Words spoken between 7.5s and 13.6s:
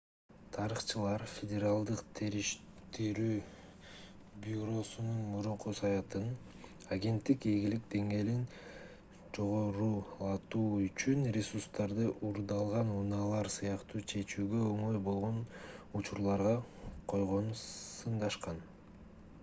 ийгилик деңгээлин жогорулатуу үчүн ресурстарды уурдалган унаалар